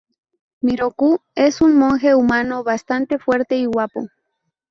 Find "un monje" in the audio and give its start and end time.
1.61-2.15